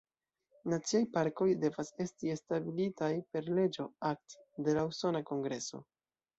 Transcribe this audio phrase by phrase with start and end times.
[0.71, 5.87] Naciaj parkoj devas esti establitaj per leĝo "act" de la Usona Kongreso.